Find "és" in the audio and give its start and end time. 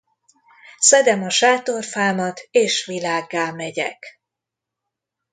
2.51-2.85